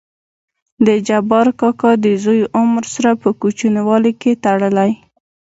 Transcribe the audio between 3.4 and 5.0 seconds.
کوچينوالي کې تړلى.